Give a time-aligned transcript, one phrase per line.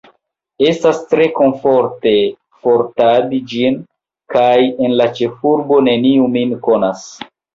[0.67, 2.13] Estas tre komforte
[2.63, 3.77] portadi ĝin,
[4.35, 4.55] kaj
[4.87, 7.07] en la ĉefurbo neniu min konas.